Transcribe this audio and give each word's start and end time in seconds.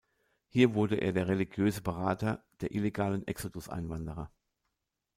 Hier 0.47 0.73
wurde 0.73 0.95
er 0.95 1.13
der 1.13 1.27
religiöse 1.27 1.81
Berater 1.83 2.43
der 2.61 2.71
illegalen 2.73 3.27
Exodus-Einwanderer. 3.27 4.31